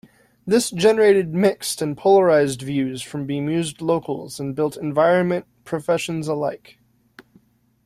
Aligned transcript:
This 0.47 0.71
generated 0.71 1.31
mixed 1.31 1.79
and 1.79 1.95
polarized 1.95 2.63
views 2.63 3.03
from 3.03 3.27
bemused 3.27 3.81
locals 3.83 4.39
and 4.39 4.55
built 4.55 4.75
environment 4.75 5.45
professions 5.63 6.27
alike. 6.27 6.79